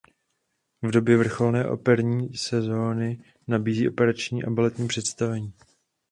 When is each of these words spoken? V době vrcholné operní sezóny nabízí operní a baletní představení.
V 0.81 0.91
době 0.91 1.17
vrcholné 1.17 1.69
operní 1.69 2.37
sezóny 2.37 3.23
nabízí 3.47 3.89
operní 3.89 4.43
a 4.47 4.49
baletní 4.49 4.87
představení. 4.87 5.53